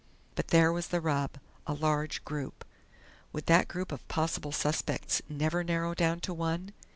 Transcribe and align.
But 0.33 0.47
there 0.47 0.71
was 0.71 0.87
the 0.87 0.99
rub! 0.99 1.37
A 1.67 1.75
large 1.75 2.25
group! 2.25 2.65
Would 3.33 3.45
that 3.45 3.67
group 3.67 3.91
of 3.91 4.07
possible 4.07 4.51
suspects 4.51 5.21
never 5.29 5.63
narrow 5.63 5.93
down 5.93 6.21
to 6.21 6.33
one? 6.33 6.71